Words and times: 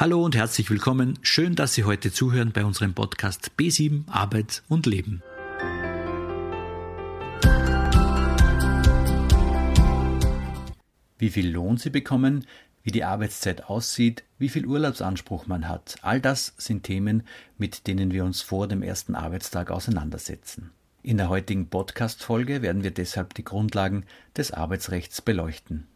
Hallo 0.00 0.24
und 0.24 0.34
herzlich 0.34 0.70
willkommen. 0.70 1.18
Schön, 1.20 1.56
dass 1.56 1.74
Sie 1.74 1.84
heute 1.84 2.10
zuhören 2.10 2.52
bei 2.52 2.64
unserem 2.64 2.94
Podcast 2.94 3.50
B7 3.58 4.08
Arbeit 4.08 4.62
und 4.66 4.86
Leben. 4.86 5.22
Wie 11.18 11.28
viel 11.28 11.50
Lohn 11.50 11.76
Sie 11.76 11.90
bekommen, 11.90 12.46
wie 12.82 12.92
die 12.92 13.04
Arbeitszeit 13.04 13.64
aussieht, 13.64 14.24
wie 14.38 14.48
viel 14.48 14.64
Urlaubsanspruch 14.64 15.46
man 15.46 15.68
hat, 15.68 15.98
all 16.00 16.22
das 16.22 16.54
sind 16.56 16.84
Themen, 16.84 17.24
mit 17.58 17.86
denen 17.86 18.10
wir 18.10 18.24
uns 18.24 18.40
vor 18.40 18.68
dem 18.68 18.82
ersten 18.82 19.14
Arbeitstag 19.14 19.70
auseinandersetzen. 19.70 20.70
In 21.02 21.18
der 21.18 21.28
heutigen 21.28 21.68
Podcast-Folge 21.68 22.62
werden 22.62 22.82
wir 22.82 22.90
deshalb 22.90 23.34
die 23.34 23.44
Grundlagen 23.44 24.06
des 24.34 24.50
Arbeitsrechts 24.50 25.20
beleuchten. 25.20 25.86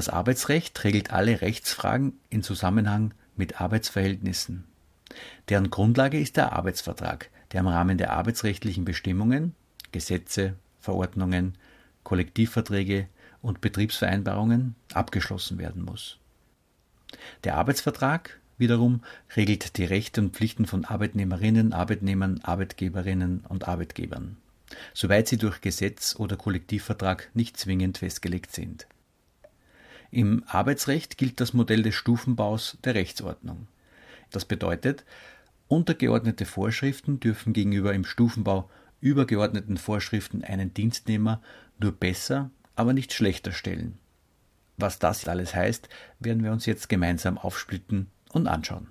Das 0.00 0.08
Arbeitsrecht 0.08 0.82
regelt 0.82 1.12
alle 1.12 1.42
Rechtsfragen 1.42 2.14
in 2.30 2.42
Zusammenhang 2.42 3.12
mit 3.36 3.60
Arbeitsverhältnissen. 3.60 4.64
Deren 5.50 5.68
Grundlage 5.68 6.18
ist 6.18 6.38
der 6.38 6.54
Arbeitsvertrag, 6.54 7.28
der 7.52 7.60
im 7.60 7.66
Rahmen 7.66 7.98
der 7.98 8.10
arbeitsrechtlichen 8.14 8.86
Bestimmungen, 8.86 9.54
Gesetze, 9.92 10.54
Verordnungen, 10.78 11.58
Kollektivverträge 12.02 13.08
und 13.42 13.60
Betriebsvereinbarungen 13.60 14.74
abgeschlossen 14.94 15.58
werden 15.58 15.84
muss. 15.84 16.16
Der 17.44 17.58
Arbeitsvertrag 17.58 18.40
wiederum 18.56 19.02
regelt 19.36 19.76
die 19.76 19.84
Rechte 19.84 20.22
und 20.22 20.34
Pflichten 20.34 20.64
von 20.64 20.86
Arbeitnehmerinnen, 20.86 21.74
Arbeitnehmern, 21.74 22.40
Arbeitgeberinnen 22.42 23.44
und 23.46 23.68
Arbeitgebern, 23.68 24.38
soweit 24.94 25.28
sie 25.28 25.36
durch 25.36 25.60
Gesetz 25.60 26.16
oder 26.18 26.38
Kollektivvertrag 26.38 27.28
nicht 27.34 27.58
zwingend 27.58 27.98
festgelegt 27.98 28.52
sind. 28.52 28.86
Im 30.10 30.42
Arbeitsrecht 30.46 31.18
gilt 31.18 31.40
das 31.40 31.52
Modell 31.52 31.82
des 31.82 31.94
Stufenbaus 31.94 32.78
der 32.84 32.94
Rechtsordnung. 32.94 33.68
Das 34.30 34.44
bedeutet, 34.44 35.04
untergeordnete 35.68 36.46
Vorschriften 36.46 37.20
dürfen 37.20 37.52
gegenüber 37.52 37.94
im 37.94 38.04
Stufenbau 38.04 38.68
übergeordneten 39.00 39.76
Vorschriften 39.76 40.44
einen 40.44 40.74
Dienstnehmer 40.74 41.40
nur 41.78 41.92
besser, 41.92 42.50
aber 42.74 42.92
nicht 42.92 43.12
schlechter 43.12 43.52
stellen. 43.52 43.98
Was 44.76 44.98
das 44.98 45.28
alles 45.28 45.54
heißt, 45.54 45.88
werden 46.18 46.42
wir 46.42 46.52
uns 46.52 46.66
jetzt 46.66 46.88
gemeinsam 46.88 47.38
aufsplitten 47.38 48.08
und 48.32 48.46
anschauen. 48.46 48.88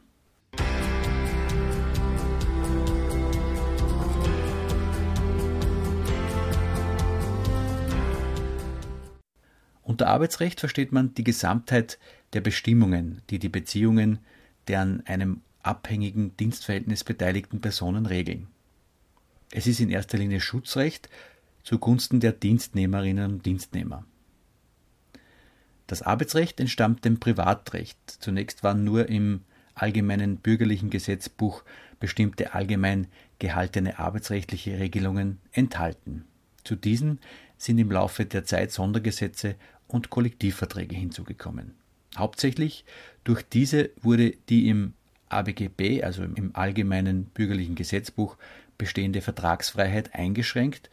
Unter 9.90 10.06
Arbeitsrecht 10.06 10.60
versteht 10.60 10.92
man 10.92 11.16
die 11.16 11.24
Gesamtheit 11.24 11.98
der 12.34 12.42
Bestimmungen, 12.42 13.24
die 13.32 13.40
die 13.40 13.50
Beziehungen 13.50 14.20
der 14.68 14.82
an 14.82 15.02
einem 15.08 15.42
abhängigen 15.64 16.38
Dienstverhältnis 16.38 17.04
beteiligten 17.04 17.60
Personen 17.60 18.06
regeln. 18.06 18.46
Es 19.50 19.66
ist 19.66 19.80
in 19.80 19.90
erster 19.90 20.20
Linie 20.20 20.42
Schutzrecht 20.42 21.10
zugunsten 21.64 22.20
der 22.20 22.34
Dienstnehmerinnen 22.34 23.32
und 23.32 23.46
Dienstnehmer. 23.48 24.06
Das 25.88 26.04
Arbeitsrecht 26.04 26.60
entstammt 26.60 27.04
dem 27.04 27.20
Privatrecht. 27.20 27.98
Zunächst 28.06 28.64
waren 28.64 28.84
nur 28.84 29.10
im 29.10 29.42
allgemeinen 29.74 30.38
bürgerlichen 30.38 30.92
Gesetzbuch 30.92 31.64
bestimmte 32.00 32.54
allgemein 32.54 33.08
gehaltene 33.40 33.98
arbeitsrechtliche 33.98 34.78
Regelungen 34.78 35.40
enthalten. 35.52 36.26
Zu 36.64 36.76
diesen 36.76 37.20
sind 37.58 37.80
im 37.80 37.92
Laufe 37.92 38.26
der 38.26 38.46
Zeit 38.46 38.72
Sondergesetze 38.72 39.56
und 39.90 40.10
Kollektivverträge 40.10 40.96
hinzugekommen. 40.96 41.74
Hauptsächlich 42.18 42.86
durch 43.26 43.44
diese 43.44 43.90
wurde 44.02 44.34
die 44.48 44.70
im 44.70 44.94
ABGB, 45.28 46.04
also 46.04 46.24
im 46.24 46.56
Allgemeinen 46.56 47.26
Bürgerlichen 47.26 47.76
Gesetzbuch, 47.76 48.38
bestehende 48.78 49.22
Vertragsfreiheit 49.22 50.16
eingeschränkt 50.16 50.90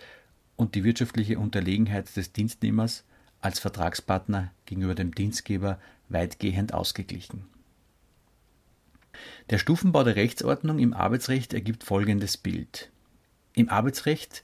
und 0.56 0.74
die 0.74 0.84
wirtschaftliche 0.84 1.38
Unterlegenheit 1.38 2.14
des 2.16 2.32
Dienstnehmers 2.32 3.04
als 3.40 3.60
Vertragspartner 3.60 4.50
gegenüber 4.66 4.94
dem 4.94 5.14
Dienstgeber 5.14 5.78
weitgehend 6.08 6.74
ausgeglichen. 6.74 7.44
Der 9.50 9.58
Stufenbau 9.58 10.04
der 10.04 10.16
Rechtsordnung 10.16 10.78
im 10.78 10.92
Arbeitsrecht 10.92 11.54
ergibt 11.54 11.84
folgendes 11.84 12.36
Bild. 12.36 12.90
Im 13.54 13.68
Arbeitsrecht 13.68 14.42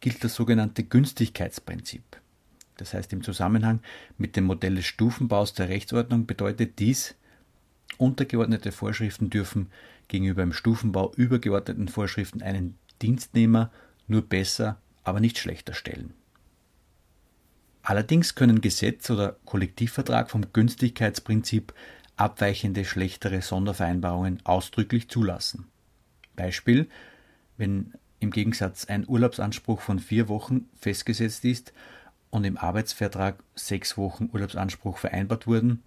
gilt 0.00 0.22
das 0.22 0.34
sogenannte 0.34 0.84
Günstigkeitsprinzip. 0.84 2.02
Das 2.76 2.94
heißt, 2.94 3.12
im 3.12 3.22
Zusammenhang 3.22 3.80
mit 4.18 4.36
dem 4.36 4.44
Modell 4.44 4.76
des 4.76 4.86
Stufenbaus 4.86 5.54
der 5.54 5.68
Rechtsordnung 5.68 6.26
bedeutet 6.26 6.78
dies, 6.78 7.14
untergeordnete 7.98 8.72
Vorschriften 8.72 9.30
dürfen 9.30 9.70
gegenüber 10.08 10.42
im 10.42 10.52
Stufenbau 10.52 11.12
übergeordneten 11.14 11.88
Vorschriften 11.88 12.42
einen 12.42 12.76
Dienstnehmer 13.00 13.70
nur 14.06 14.22
besser, 14.22 14.80
aber 15.02 15.20
nicht 15.20 15.38
schlechter 15.38 15.74
stellen. 15.74 16.14
Allerdings 17.82 18.34
können 18.34 18.60
Gesetz 18.60 19.10
oder 19.10 19.36
Kollektivvertrag 19.44 20.30
vom 20.30 20.52
Günstigkeitsprinzip 20.52 21.74
abweichende 22.16 22.84
schlechtere 22.84 23.42
Sondervereinbarungen 23.42 24.40
ausdrücklich 24.44 25.08
zulassen. 25.08 25.66
Beispiel, 26.34 26.88
wenn 27.56 27.92
im 28.20 28.30
Gegensatz 28.30 28.86
ein 28.86 29.06
Urlaubsanspruch 29.06 29.80
von 29.80 29.98
vier 29.98 30.28
Wochen 30.28 30.68
festgesetzt 30.80 31.44
ist 31.44 31.72
und 32.34 32.44
im 32.44 32.56
Arbeitsvertrag 32.56 33.36
sechs 33.54 33.96
Wochen 33.96 34.28
Urlaubsanspruch 34.32 34.98
vereinbart 34.98 35.46
wurden, 35.46 35.84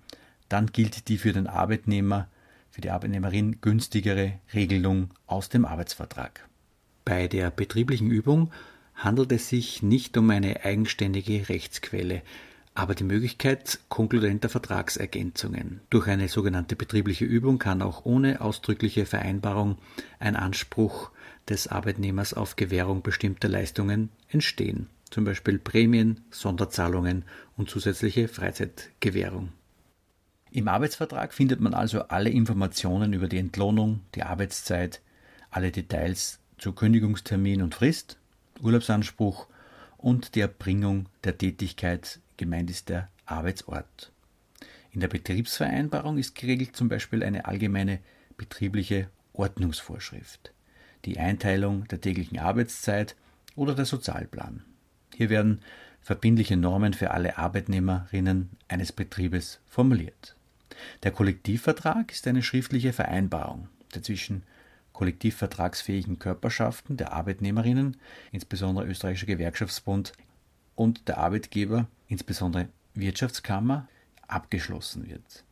dann 0.47 0.67
gilt 0.67 1.09
die 1.09 1.17
für 1.17 1.33
den 1.33 1.45
Arbeitnehmer, 1.45 2.29
für 2.71 2.79
die 2.79 2.89
Arbeitnehmerin 2.89 3.59
günstigere 3.59 4.39
Regelung 4.53 5.09
aus 5.25 5.49
dem 5.49 5.65
Arbeitsvertrag. 5.65 6.47
Bei 7.03 7.27
der 7.27 7.51
betrieblichen 7.51 8.09
Übung 8.09 8.51
handelt 8.95 9.33
es 9.33 9.49
sich 9.49 9.83
nicht 9.83 10.17
um 10.17 10.29
eine 10.29 10.63
eigenständige 10.63 11.49
Rechtsquelle, 11.49 12.21
aber 12.73 12.95
die 12.95 13.03
Möglichkeit 13.03 13.79
konkludenter 13.89 14.47
Vertragsergänzungen. 14.47 15.81
Durch 15.89 16.07
eine 16.07 16.29
sogenannte 16.29 16.77
betriebliche 16.77 17.25
Übung 17.25 17.59
kann 17.59 17.81
auch 17.81 18.05
ohne 18.05 18.39
ausdrückliche 18.39 19.05
Vereinbarung 19.05 19.79
ein 20.19 20.37
Anspruch 20.37 21.11
des 21.49 21.67
Arbeitnehmers 21.67 22.33
auf 22.33 22.55
Gewährung 22.55 23.01
bestimmter 23.01 23.49
Leistungen 23.49 24.09
entstehen 24.29 24.87
zum 25.09 25.23
Beispiel 25.23 25.59
Prämien, 25.59 26.21
Sonderzahlungen 26.31 27.25
und 27.55 27.69
zusätzliche 27.69 28.27
Freizeitgewährung. 28.27 29.51
Im 30.51 30.67
Arbeitsvertrag 30.67 31.33
findet 31.33 31.59
man 31.59 31.73
also 31.73 32.03
alle 32.03 32.29
Informationen 32.29 33.13
über 33.13 33.27
die 33.27 33.37
Entlohnung, 33.37 34.01
die 34.15 34.23
Arbeitszeit, 34.23 35.01
alle 35.49 35.71
Details 35.71 36.39
zu 36.57 36.71
Kündigungstermin 36.71 37.61
und 37.61 37.75
Frist, 37.75 38.17
Urlaubsanspruch 38.61 39.47
und 39.97 40.35
die 40.35 40.41
Erbringung 40.41 41.07
der 41.23 41.37
Tätigkeit, 41.37 42.19
gemeint 42.37 42.69
ist 42.69 42.89
der 42.89 43.09
Arbeitsort. 43.25 44.11
In 44.91 45.01
der 45.01 45.09
Betriebsvereinbarung 45.09 46.17
ist 46.17 46.35
geregelt 46.35 46.75
zum 46.75 46.89
Beispiel 46.89 47.23
eine 47.23 47.45
allgemeine 47.45 47.99
betriebliche 48.37 49.09
Ordnungsvorschrift, 49.33 50.53
die 51.05 51.19
Einteilung 51.19 51.87
der 51.87 52.01
täglichen 52.01 52.39
Arbeitszeit 52.39 53.15
oder 53.55 53.75
der 53.75 53.85
Sozialplan. 53.85 54.63
Hier 55.17 55.31
werden 55.31 55.61
verbindliche 55.99 56.55
Normen 56.57 56.93
für 56.93 57.09
alle 57.09 57.39
Arbeitnehmerinnen 57.39 58.51
eines 58.67 58.91
Betriebes 58.91 59.59
formuliert. 59.65 60.35
Der 61.01 61.09
Kollektivvertrag 61.09 62.11
ist 62.11 62.27
eine 62.27 62.43
schriftliche 62.43 62.93
Vereinbarung, 62.93 63.67
der 63.95 64.03
zwischen 64.03 64.43
kollektivvertragsfähigen 64.93 66.19
Körperschaften 66.19 66.97
der 66.97 67.13
Arbeitnehmerinnen, 67.13 67.97
insbesondere 68.31 68.85
Österreichischer 68.85 69.25
Gewerkschaftsbund, 69.25 70.13
und 70.75 71.07
der 71.07 71.17
Arbeitgeber, 71.17 71.87
insbesondere 72.07 72.67
Wirtschaftskammer, 72.93 73.87
abgeschlossen 74.27 75.09
wird. 75.09 75.43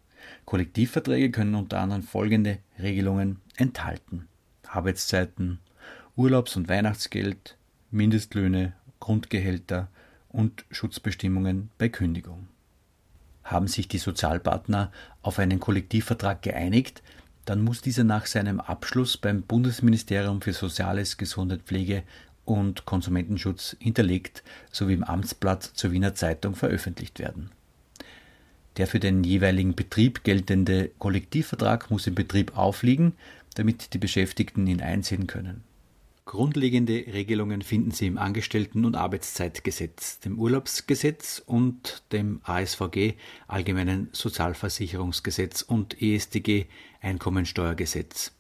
Kollektivverträge 0.45 1.31
können 1.31 1.56
unter 1.56 1.80
anderem 1.80 2.04
folgende 2.04 2.60
Regelungen 2.78 3.42
enthalten. 3.56 4.28
Arbeitszeiten, 4.68 5.60
Urlaubs- 6.16 6.56
und 6.56 6.69
Weihnachtsgeld, 6.69 7.57
Mindestlöhne 7.90 8.74
Grundgehälter 9.06 9.88
und 10.30 10.66
Schutzbestimmungen 10.72 11.69
bei 11.78 11.90
Kündigung. 11.90 12.48
Haben 13.44 13.68
sich 13.68 13.88
die 13.88 14.00
Sozialpartner 14.00 14.92
auf 15.22 15.38
einen 15.38 15.60
Kollektivvertrag 15.60 16.42
geeinigt, 16.42 17.04
dann 17.46 17.62
muss 17.62 17.81
dieser 17.81 18.04
nach 18.04 18.25
seinem 18.25 18.60
Abschluss 18.60 19.18
beim 19.18 19.44
Bundesministerium 19.44 20.42
für 20.42 20.54
Soziales, 20.54 21.18
Gesundheit, 21.18 21.62
Pflege 21.62 22.02
und 22.46 22.86
Konsumentenschutz 22.86 23.78
hinterlegt 23.80 24.42
sowie 24.72 24.96
im 24.96 25.04
Amtsblatt 25.04 25.62
zur 25.62 25.92
Wiener 25.92 26.16
Zeitung 26.16 26.56
veröffentlicht 26.56 27.19
werden. 27.19 27.52
Der 28.78 28.88
für 28.88 29.00
den 29.00 29.24
jeweiligen 29.24 29.75
Betrieb 29.75 30.24
geltende 30.24 30.90
Kollektivvertrag 30.98 31.92
muss 31.92 32.07
im 32.07 32.16
Betrieb 32.16 32.57
aufliegen, 32.57 33.13
damit 33.54 33.94
die 33.94 34.00
Beschäftigten 34.00 34.66
ihn 34.66 34.81
einsehen 34.81 35.28
können. 35.28 35.63
Grundlegende 36.27 37.06
Regelungen 37.13 37.62
finden 37.62 37.92
Sie 37.92 38.07
im 38.07 38.18
Angestellten- 38.18 38.83
und 38.86 38.95
Arbeitszeitgesetz, 38.95 40.19
dem 40.22 40.39
Urlaubsgesetz 40.39 41.44
und 41.45 42.01
dem 42.12 42.42
ASVG, 42.44 43.13
Allgemeinen 43.48 44.10
Sozialversicherungsgesetz 44.12 45.62
und 45.62 46.01
EStG, 46.01 46.66
Einkommensteuergesetz. 47.00 48.31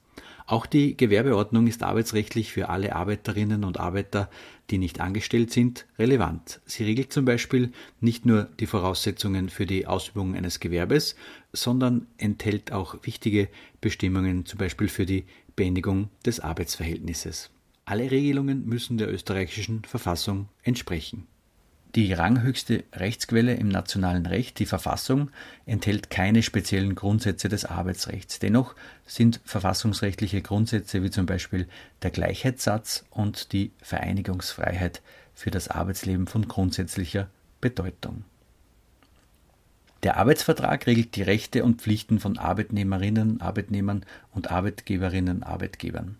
Auch 0.47 0.65
die 0.65 0.97
Gewerbeordnung 0.97 1.67
ist 1.67 1.83
arbeitsrechtlich 1.83 2.51
für 2.51 2.69
alle 2.69 2.95
Arbeiterinnen 2.95 3.63
und 3.63 3.79
Arbeiter, 3.79 4.31
die 4.71 4.79
nicht 4.79 4.99
angestellt 4.99 5.51
sind, 5.51 5.85
relevant. 5.99 6.61
Sie 6.65 6.83
regelt 6.83 7.13
zum 7.13 7.25
Beispiel 7.25 7.71
nicht 7.99 8.25
nur 8.25 8.45
die 8.59 8.67
Voraussetzungen 8.67 9.49
für 9.49 9.67
die 9.67 9.85
Ausübung 9.85 10.35
eines 10.35 10.59
Gewerbes, 10.59 11.15
sondern 11.53 12.07
enthält 12.17 12.71
auch 12.71 13.05
wichtige 13.05 13.47
Bestimmungen 13.79 14.47
zum 14.47 14.57
Beispiel 14.57 14.87
für 14.87 15.05
die 15.05 15.25
Beendigung 15.55 16.09
des 16.25 16.39
Arbeitsverhältnisses. 16.39 17.51
Alle 17.87 18.09
Regelungen 18.09 18.65
müssen 18.65 18.97
der 18.97 19.13
österreichischen 19.13 19.83
Verfassung 19.83 20.49
entsprechen. 20.63 21.27
Die 21.93 22.11
ranghöchste 22.13 22.83
Rechtsquelle 22.91 23.53
im 23.53 23.69
nationalen 23.69 24.25
Recht, 24.25 24.57
die 24.57 24.65
Verfassung, 24.65 25.29
enthält 25.67 26.09
keine 26.09 26.41
speziellen 26.41 26.95
Grundsätze 26.95 27.47
des 27.47 27.63
Arbeitsrechts. 27.63 28.39
Dennoch 28.39 28.75
sind 29.05 29.39
verfassungsrechtliche 29.45 30.41
Grundsätze 30.41 31.03
wie 31.03 31.11
zum 31.11 31.27
Beispiel 31.27 31.67
der 32.01 32.09
Gleichheitssatz 32.09 33.05
und 33.11 33.53
die 33.53 33.71
Vereinigungsfreiheit 33.83 35.03
für 35.35 35.51
das 35.51 35.67
Arbeitsleben 35.67 36.25
von 36.25 36.47
grundsätzlicher 36.47 37.29
Bedeutung. 37.61 38.25
Der 40.01 40.17
Arbeitsvertrag 40.17 40.87
regelt 40.87 41.15
die 41.15 41.21
Rechte 41.21 41.63
und 41.63 41.83
Pflichten 41.83 42.19
von 42.19 42.39
Arbeitnehmerinnen, 42.39 43.41
Arbeitnehmern 43.41 44.05
und 44.31 44.49
Arbeitgeberinnen, 44.49 45.43
Arbeitgebern 45.43 46.17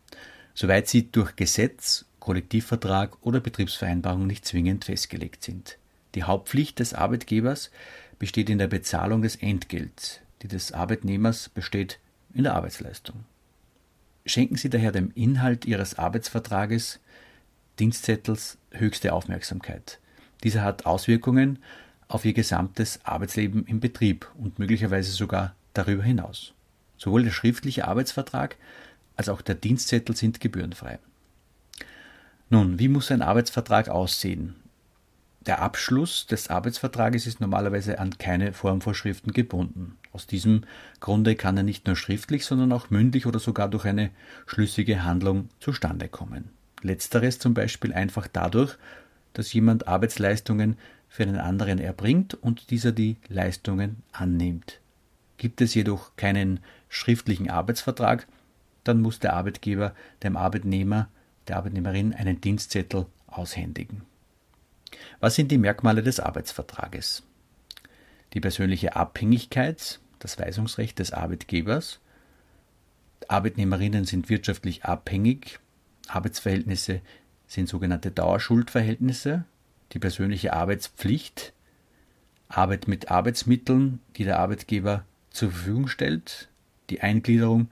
soweit 0.56 0.88
sie 0.88 1.12
durch 1.12 1.36
Gesetz, 1.36 2.06
Kollektivvertrag 2.20 3.18
oder 3.22 3.40
Betriebsvereinbarung 3.40 4.26
nicht 4.26 4.46
zwingend 4.46 4.86
festgelegt 4.86 5.44
sind. 5.44 5.78
Die 6.16 6.24
Hauptpflicht 6.24 6.80
des 6.80 6.96
Arbeitgebers 6.96 7.70
besteht 8.18 8.50
in 8.50 8.58
der 8.58 8.68
Bezahlung 8.68 9.22
des 9.22 9.36
Entgelts, 9.36 10.22
die 10.42 10.48
des 10.48 10.72
Arbeitnehmers 10.72 11.50
besteht 11.50 12.00
in 12.34 12.44
der 12.44 12.56
Arbeitsleistung. 12.56 13.26
Schenken 14.26 14.56
Sie 14.56 14.70
daher 14.70 14.92
dem 14.92 15.12
Inhalt 15.14 15.66
Ihres 15.66 16.00
Arbeitsvertrages, 16.00 17.00
Dienstzettels 17.78 18.58
höchste 18.72 19.14
Aufmerksamkeit. 19.14 20.00
Dieser 20.44 20.64
hat 20.64 20.86
Auswirkungen 20.86 21.60
auf 22.08 22.26
Ihr 22.26 22.34
gesamtes 22.34 23.00
Arbeitsleben 23.04 23.66
im 23.68 23.80
Betrieb 23.80 24.32
und 24.38 24.58
möglicherweise 24.58 25.12
sogar 25.12 25.54
darüber 25.74 26.04
hinaus. 26.04 26.54
Sowohl 26.98 27.24
der 27.24 27.32
schriftliche 27.32 27.88
Arbeitsvertrag 27.88 28.56
als 29.16 29.30
auch 29.30 29.42
der 29.42 29.56
Dienstzettel 29.56 30.16
sind 30.16 30.40
gebührenfrei. 30.40 31.00
Nun, 32.50 32.80
wie 32.80 32.88
muss 32.88 33.12
ein 33.12 33.22
Arbeitsvertrag 33.22 33.90
aussehen? 33.90 34.56
Der 35.46 35.62
Abschluss 35.62 36.26
des 36.26 36.50
Arbeitsvertrages 36.50 37.28
ist 37.28 37.40
normalerweise 37.40 38.00
an 38.00 38.18
keine 38.18 38.52
Formvorschriften 38.54 39.32
gebunden. 39.32 39.96
Aus 40.12 40.26
diesem 40.26 40.64
Grunde 41.00 41.36
kann 41.36 41.58
er 41.58 41.64
nicht 41.64 41.86
nur 41.86 41.96
schriftlich, 41.96 42.46
sondern 42.46 42.72
auch 42.72 42.90
mündlich 42.90 43.28
oder 43.28 43.40
sogar 43.40 43.70
durch 43.70 43.86
eine 43.86 44.10
schlüssige 44.48 45.04
Handlung 45.04 45.50
zustande 45.60 46.08
kommen. 46.08 46.50
Letzteres 46.82 47.38
zum 47.38 47.54
Beispiel 47.54 47.94
einfach 47.94 48.28
dadurch, 48.28 48.78
dass 49.34 49.54
jemand 49.54 49.88
Arbeitsleistungen 49.88 50.78
für 51.10 51.24
einen 51.24 51.38
anderen 51.38 51.80
erbringt 51.80 52.34
und 52.34 52.72
dieser 52.72 52.92
die 52.92 53.18
Leistungen 53.28 54.04
annimmt. 54.12 54.80
Gibt 55.38 55.62
es 55.62 55.74
jedoch 55.76 56.16
keinen 56.16 56.60
schriftlichen 56.90 57.50
Arbeitsvertrag, 57.50 58.28
dann 58.86 59.02
muss 59.02 59.20
der 59.20 59.34
Arbeitgeber 59.34 59.94
dem 60.24 60.38
Arbeitnehmer, 60.38 61.10
der 61.48 61.58
Arbeitnehmerin 61.58 62.14
einen 62.14 62.40
Dienstzettel 62.40 63.08
aushändigen. 63.28 64.04
Was 65.20 65.36
sind 65.36 65.52
die 65.52 65.58
Merkmale 65.58 66.02
des 66.04 66.20
Arbeitsvertrages? 66.20 67.24
Die 68.34 68.40
persönliche 68.40 68.96
Abhängigkeit, 68.96 70.00
das 70.20 70.40
Weisungsrecht 70.40 71.00
des 71.00 71.12
Arbeitgebers. 71.12 72.00
Arbeitnehmerinnen 73.28 74.06
sind 74.06 74.30
wirtschaftlich 74.30 74.86
abhängig. 74.86 75.60
Arbeitsverhältnisse 76.08 77.02
sind 77.48 77.68
sogenannte 77.70 78.12
Dauerschuldverhältnisse. 78.12 79.46
Die 79.92 80.00
persönliche 80.00 80.54
Arbeitspflicht. 80.54 81.54
Arbeit 82.48 82.88
mit 82.88 83.10
Arbeitsmitteln, 83.10 84.00
die 84.18 84.24
der 84.24 84.40
Arbeitgeber 84.40 85.04
zur 85.32 85.52
Verfügung 85.52 85.88
stellt. 85.88 86.50
Die 86.90 87.02
Eingliederung 87.02 87.70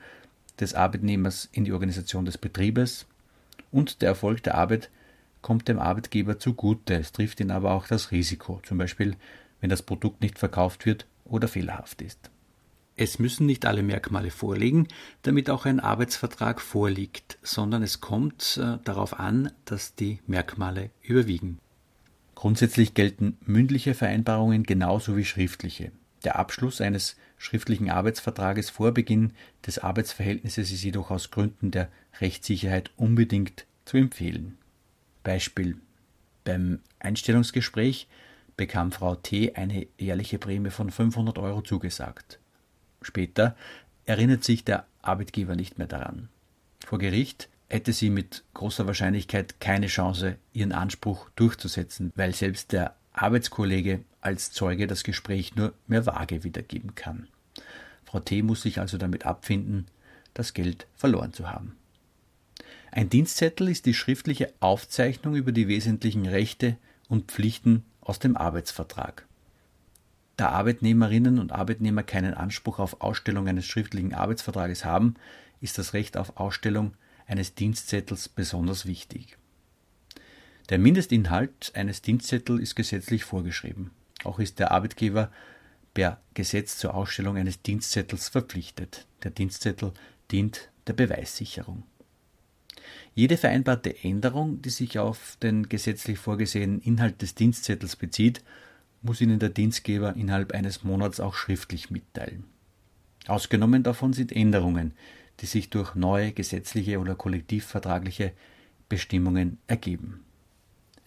des 0.60 0.74
Arbeitnehmers 0.74 1.50
in 1.52 1.66
die 1.66 1.74
Organisation 1.74 2.26
des 2.26 2.38
Betriebes 2.38 3.06
und 3.72 4.02
der 4.02 4.10
Erfolg 4.10 4.44
der 4.44 4.56
Arbeit 4.56 4.90
kommt 5.42 5.68
dem 5.68 5.80
Arbeitgeber 5.80 6.40
zugute. 6.40 6.96
Es 6.96 7.12
trifft 7.12 7.40
ihn 7.40 7.52
aber 7.52 7.72
auch 7.72 7.88
das 7.88 8.12
Risiko, 8.12 8.60
zum 8.64 8.78
Beispiel 8.78 9.16
wenn 9.62 9.70
das 9.70 9.82
Produkt 9.82 10.22
nicht 10.22 10.40
verkauft 10.40 10.86
wird 10.86 11.06
oder 11.26 11.48
fehlerhaft 11.48 12.02
ist. 12.02 12.30
Es 12.96 13.18
müssen 13.18 13.46
nicht 13.48 13.66
alle 13.66 13.82
Merkmale 13.82 14.30
vorliegen, 14.30 14.88
damit 15.24 15.50
auch 15.50 15.66
ein 15.66 15.80
Arbeitsvertrag 15.80 16.62
vorliegt, 16.62 17.40
sondern 17.42 17.82
es 17.82 18.02
kommt 18.02 18.60
äh, 18.62 18.78
darauf 18.84 19.20
an, 19.20 19.52
dass 19.66 19.96
die 19.96 20.20
Merkmale 20.28 20.92
überwiegen. 21.02 21.60
Grundsätzlich 22.36 22.94
gelten 22.94 23.38
mündliche 23.46 23.94
Vereinbarungen 23.94 24.64
genauso 24.64 25.18
wie 25.18 25.26
schriftliche. 25.26 25.92
Der 26.24 26.38
Abschluss 26.38 26.80
eines 26.80 27.18
schriftlichen 27.38 27.90
Arbeitsvertrages 27.90 28.70
vor 28.70 28.94
Beginn 28.94 29.34
des 29.66 29.80
Arbeitsverhältnisses 29.80 30.72
ist 30.72 30.84
jedoch 30.84 31.12
aus 31.12 31.31
Gründen 31.31 31.72
der 31.72 31.90
Rechtssicherheit 32.22 32.92
unbedingt 32.96 33.66
zu 33.86 33.98
empfehlen. 33.98 34.58
Beispiel 35.24 35.78
Beim 36.44 36.80
Einstellungsgespräch 37.00 38.08
bekam 38.56 38.92
Frau 38.92 39.16
T. 39.16 39.56
eine 39.56 39.88
jährliche 39.98 40.38
Prämie 40.38 40.70
von 40.70 40.92
500 40.92 41.38
Euro 41.40 41.62
zugesagt. 41.62 42.40
Später 43.02 43.56
erinnert 44.06 44.44
sich 44.44 44.64
der 44.64 44.86
Arbeitgeber 45.02 45.56
nicht 45.56 45.78
mehr 45.78 45.88
daran. 45.88 46.30
Vor 46.86 47.00
Gericht 47.00 47.50
hätte 47.70 47.92
sie 47.92 48.10
mit 48.10 48.44
großer 48.54 48.86
Wahrscheinlichkeit 48.86 49.60
keine 49.60 49.88
Chance, 49.88 50.38
ihren 50.54 50.72
Anspruch 50.72 51.30
durchzusetzen, 51.36 52.14
weil 52.16 52.34
selbst 52.34 52.72
der 52.72 52.96
Arbeitskollege 53.14 54.02
als 54.24 54.52
Zeuge 54.52 54.88
das 54.88 55.04
Gespräch 55.04 55.56
nur 55.56 55.74
mehr 55.88 56.06
vage 56.06 56.44
wiedergeben 56.44 56.96
kann. 56.96 57.28
Frau 58.06 58.20
T. 58.20 58.42
muss 58.42 58.62
sich 58.62 58.80
also 58.80 58.98
damit 58.98 59.25
abfinden, 59.25 59.88
das 60.34 60.54
Geld 60.54 60.88
verloren 60.96 61.34
zu 61.34 61.51
haben. 61.51 61.75
Ein 62.92 63.10
Dienstzettel 63.10 63.70
ist 63.70 63.86
die 63.86 63.94
schriftliche 63.94 64.53
Aufzeichnung 64.60 65.36
über 65.36 65.51
die 65.51 65.68
wesentlichen 65.68 66.27
Rechte 66.27 66.77
und 67.10 67.32
Pflichten 67.32 67.84
aus 68.01 68.20
dem 68.20 68.38
Arbeitsvertrag. 68.38 69.25
Da 70.38 70.50
Arbeitnehmerinnen 70.50 71.39
und 71.39 71.51
Arbeitnehmer 71.51 72.03
keinen 72.03 72.34
Anspruch 72.34 72.80
auf 72.80 73.01
Ausstellung 73.01 73.48
eines 73.48 73.65
schriftlichen 73.65 74.13
Arbeitsvertrages 74.13 74.86
haben, 74.86 75.15
ist 75.62 75.77
das 75.77 75.94
Recht 75.94 76.18
auf 76.18 76.38
Ausstellung 76.38 76.94
eines 77.27 77.56
Dienstzettels 77.56 78.30
besonders 78.30 78.86
wichtig. 78.86 79.38
Der 80.70 80.80
Mindestinhalt 80.80 81.72
eines 81.75 82.01
Dienstzettels 82.01 82.62
ist 82.62 82.75
gesetzlich 82.75 83.24
vorgeschrieben. 83.24 83.92
Auch 84.24 84.39
ist 84.39 84.60
der 84.60 84.72
Arbeitgeber 84.72 85.32
per 85.94 86.20
Gesetz 86.34 86.77
zur 86.77 86.96
Ausstellung 86.96 87.38
eines 87.38 87.62
Dienstzettels 87.62 88.30
verpflichtet. 88.30 89.06
Der 89.24 89.32
Dienstzettel 89.32 89.94
dient 90.32 90.70
der 90.88 90.94
Beweissicherung. 90.94 91.84
Jede 93.15 93.38
vereinbarte 93.38 94.03
Änderung, 94.03 94.62
die 94.62 94.70
sich 94.70 94.98
auf 95.00 95.38
den 95.42 95.70
gesetzlich 95.70 96.18
vorgesehenen 96.18 96.82
Inhalt 96.82 97.22
des 97.22 97.36
Dienstzettels 97.36 97.96
bezieht, 97.96 98.44
muss 99.01 99.22
Ihnen 99.22 99.39
der 99.39 99.50
Dienstgeber 99.50 100.15
innerhalb 100.15 100.53
eines 100.53 100.84
Monats 100.84 101.20
auch 101.20 101.36
schriftlich 101.36 101.92
mitteilen. 101.92 102.46
Ausgenommen 103.27 103.84
davon 103.84 104.13
sind 104.13 104.32
Änderungen, 104.32 104.94
die 105.39 105.46
sich 105.46 105.70
durch 105.70 105.96
neue 105.96 106.32
gesetzliche 106.32 107.00
oder 107.00 107.15
kollektivvertragliche 107.15 108.32
Bestimmungen 108.89 109.60
ergeben. 109.68 110.24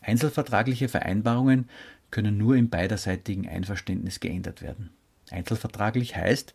Einzelvertragliche 0.01 0.89
Vereinbarungen 0.89 1.69
können 2.17 2.39
nur 2.39 2.57
im 2.57 2.71
beiderseitigen 2.71 3.47
Einverständnis 3.47 4.21
geändert 4.21 4.63
werden. 4.63 4.89
Einzelvertraglich 5.31 6.17
heißt, 6.17 6.55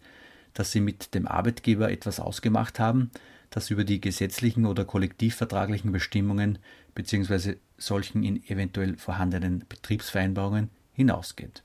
dass 0.56 0.72
Sie 0.72 0.82
mit 0.82 1.14
dem 1.14 1.28
Arbeitgeber 1.28 1.92
etwas 1.92 2.20
ausgemacht 2.20 2.80
haben, 2.80 3.12
das 3.52 3.70
über 3.70 3.84
die 3.84 4.02
gesetzlichen 4.02 4.66
oder 4.66 4.86
kollektivvertraglichen 4.86 5.92
Bestimmungen 5.92 6.58
bzw. 6.96 7.58
solchen 7.78 8.24
in 8.24 8.44
eventuell 8.48 8.98
vorhandenen 8.98 9.64
Betriebsvereinbarungen 9.70 10.72
hinausgeht. 10.94 11.62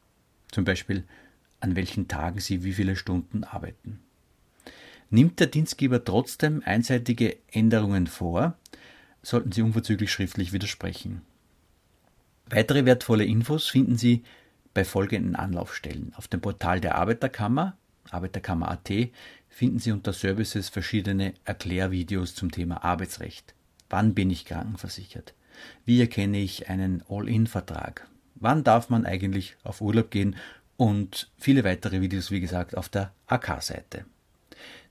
Zum 0.52 0.64
Beispiel, 0.64 1.04
an 1.60 1.74
welchen 1.74 2.06
Tagen 2.06 2.38
Sie 2.38 2.64
wie 2.64 2.74
viele 2.74 2.96
Stunden 2.96 3.44
arbeiten. 3.44 4.00
Nimmt 5.08 5.40
der 5.40 5.46
Dienstgeber 5.46 6.04
trotzdem 6.04 6.62
einseitige 6.66 7.38
Änderungen 7.50 8.08
vor, 8.08 8.58
sollten 9.22 9.52
Sie 9.52 9.62
unverzüglich 9.62 10.12
schriftlich 10.12 10.52
widersprechen. 10.52 11.22
Weitere 12.48 12.84
wertvolle 12.84 13.24
Infos 13.24 13.68
finden 13.68 13.96
Sie 13.96 14.22
bei 14.72 14.84
folgenden 14.84 15.34
Anlaufstellen. 15.34 16.12
Auf 16.16 16.28
dem 16.28 16.40
Portal 16.40 16.80
der 16.80 16.94
Arbeiterkammer, 16.94 17.76
Arbeiterkammer.at, 18.10 18.88
finden 19.48 19.80
Sie 19.80 19.90
unter 19.90 20.12
Services 20.12 20.68
verschiedene 20.68 21.34
Erklärvideos 21.44 22.36
zum 22.36 22.52
Thema 22.52 22.84
Arbeitsrecht. 22.84 23.54
Wann 23.90 24.14
bin 24.14 24.30
ich 24.30 24.44
krankenversichert? 24.44 25.34
Wie 25.84 26.00
erkenne 26.00 26.38
ich 26.38 26.68
einen 26.68 27.02
All-In-Vertrag? 27.08 28.06
Wann 28.36 28.62
darf 28.62 28.90
man 28.90 29.06
eigentlich 29.06 29.56
auf 29.64 29.80
Urlaub 29.80 30.10
gehen? 30.10 30.36
Und 30.76 31.30
viele 31.38 31.64
weitere 31.64 32.00
Videos, 32.00 32.30
wie 32.30 32.40
gesagt, 32.40 32.76
auf 32.76 32.88
der 32.88 33.12
AK-Seite. 33.26 34.04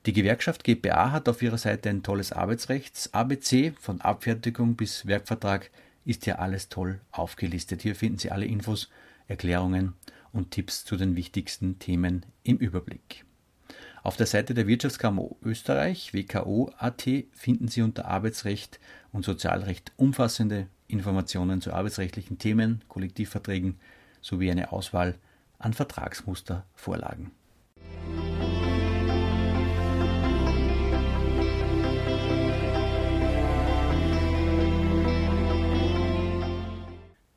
Die 0.06 0.14
Gewerkschaft 0.14 0.64
GPA 0.64 1.12
hat 1.12 1.30
auf 1.30 1.42
ihrer 1.42 1.58
Seite 1.58 1.90
ein 1.90 2.04
tolles 2.04 2.32
Arbeitsrechts 2.32 3.14
ABC 3.14 3.74
von 3.80 4.02
Abfertigung 4.02 4.76
bis 4.76 5.06
Werkvertrag 5.06 5.70
ist 6.06 6.26
ja 6.26 6.36
alles 6.36 6.70
toll 6.70 7.02
aufgelistet. 7.12 7.82
Hier 7.82 7.96
finden 7.96 8.18
Sie 8.18 8.32
alle 8.32 8.46
Infos, 8.46 8.90
Erklärungen 9.28 9.94
und 10.32 10.52
Tipps 10.52 10.86
zu 10.86 10.96
den 10.96 11.16
wichtigsten 11.16 11.80
Themen 11.80 12.26
im 12.44 12.58
Überblick. 12.58 13.26
Auf 14.04 14.18
der 14.18 14.28
Seite 14.28 14.54
der 14.54 14.68
Wirtschaftskammer 14.68 15.30
Österreich, 15.44 16.14
WKO.at, 16.14 17.10
finden 17.32 17.68
Sie 17.68 17.82
unter 17.82 18.06
Arbeitsrecht 18.06 18.80
und 19.12 19.26
Sozialrecht 19.26 19.94
umfassende 19.98 20.68
Informationen 20.88 21.60
zu 21.60 21.74
arbeitsrechtlichen 21.74 22.38
Themen, 22.38 22.84
Kollektivverträgen 22.88 23.80
sowie 24.22 24.52
eine 24.52 24.72
Auswahl 24.72 25.16
an 25.58 25.74
Vertragsmustervorlagen. 25.74 27.32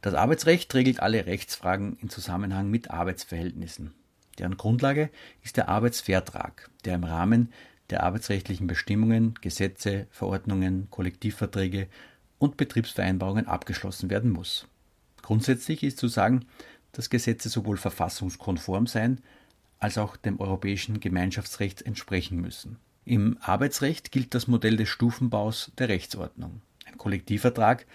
Das 0.00 0.14
Arbeitsrecht 0.14 0.72
regelt 0.74 1.00
alle 1.00 1.26
Rechtsfragen 1.26 1.96
in 2.00 2.08
Zusammenhang 2.08 2.70
mit 2.70 2.90
Arbeitsverhältnissen. 2.90 3.94
Deren 4.38 4.56
Grundlage 4.56 5.10
ist 5.42 5.56
der 5.56 5.68
Arbeitsvertrag, 5.68 6.70
der 6.84 6.94
im 6.94 7.04
Rahmen 7.04 7.52
der 7.90 8.04
arbeitsrechtlichen 8.04 8.66
Bestimmungen, 8.66 9.34
Gesetze, 9.40 10.06
Verordnungen, 10.10 10.88
Kollektivverträge 10.90 11.88
und 12.38 12.56
Betriebsvereinbarungen 12.56 13.46
abgeschlossen 13.46 14.10
werden 14.10 14.30
muss. 14.30 14.68
Grundsätzlich 15.22 15.82
ist 15.82 15.98
zu 15.98 16.08
sagen, 16.08 16.46
dass 16.92 17.10
Gesetze 17.10 17.48
sowohl 17.48 17.76
verfassungskonform 17.76 18.86
sein 18.86 19.20
als 19.80 19.98
auch 19.98 20.16
dem 20.16 20.40
europäischen 20.40 21.00
Gemeinschaftsrecht 21.00 21.82
entsprechen 21.82 22.40
müssen. 22.40 22.78
Im 23.04 23.38
Arbeitsrecht 23.40 24.12
gilt 24.12 24.34
das 24.34 24.48
Modell 24.48 24.76
des 24.76 24.88
Stufenbaus 24.88 25.72
der 25.78 25.88
Rechtsordnung. 25.88 26.60
Ein 26.84 26.98
Kollektivvertrag 26.98 27.86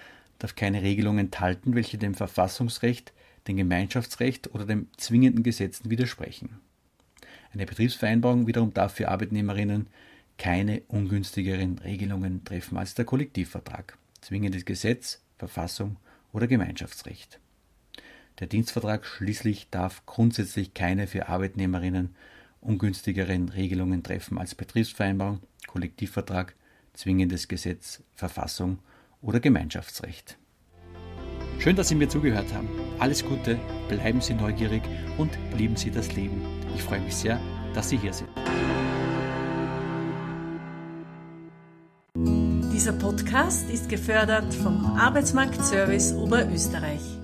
darf 0.44 0.56
keine 0.56 0.82
Regelung 0.82 1.20
enthalten, 1.20 1.74
welche 1.74 1.98
dem 1.98 2.16
Verfassungsrecht, 2.16 3.14
dem 3.48 3.56
Gemeinschaftsrecht 3.56 4.54
oder 4.54 4.66
dem 4.66 4.88
zwingenden 4.98 5.42
Gesetzen 5.42 5.90
widersprechen. 5.90 6.60
Eine 7.54 7.66
Betriebsvereinbarung 7.66 8.46
wiederum 8.46 8.74
darf 8.74 8.96
für 8.96 9.08
Arbeitnehmerinnen 9.08 9.88
keine 10.38 10.82
ungünstigeren 10.90 11.80
Regelungen 11.80 12.44
treffen 12.44 12.78
als 12.78 12.94
der 12.94 13.06
Kollektivvertrag, 13.06 13.98
zwingendes 14.20 14.66
Gesetz, 14.66 15.22
Verfassung 15.38 15.96
oder 16.34 16.48
Gemeinschaftsrecht. 16.48 17.40
Der 18.42 18.48
Dienstvertrag 18.48 19.06
schließlich 19.06 19.70
darf 19.72 20.06
grundsätzlich 20.06 20.74
keine 20.74 21.08
für 21.08 21.30
Arbeitnehmerinnen 21.30 22.16
ungünstigeren 22.60 23.48
Regelungen 23.48 24.04
treffen 24.04 24.38
als 24.38 24.56
Betriebsvereinbarung, 24.56 25.40
Kollektivvertrag, 25.68 26.54
zwingendes 26.92 27.48
Gesetz, 27.48 28.04
Verfassung 28.14 28.80
oder 29.24 29.40
Gemeinschaftsrecht. 29.40 30.38
Schön, 31.60 31.76
dass 31.76 31.88
Sie 31.88 31.96
mir 31.96 32.10
zugehört 32.10 32.54
haben. 32.54 32.68
Alles 33.00 33.26
Gute, 33.26 33.58
bleiben 33.88 34.22
Sie 34.22 34.34
neugierig 34.34 34.84
und 35.18 35.32
lieben 35.58 35.76
Sie 35.76 35.90
das 35.90 36.14
Leben. 36.14 36.42
Ich 36.76 36.84
freue 36.84 37.00
mich 37.00 37.16
sehr, 37.16 37.40
dass 37.74 37.90
Sie 37.90 37.98
hier 37.98 38.14
sind. 38.14 38.30
Dieser 42.74 42.94
Podcast 42.94 43.70
ist 43.70 43.88
gefördert 43.88 44.54
vom 44.54 44.86
Arbeitsmarktservice 44.98 46.14
Oberösterreich. 46.14 47.23